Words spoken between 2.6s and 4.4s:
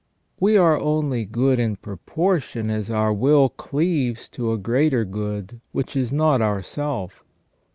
as our will cleaves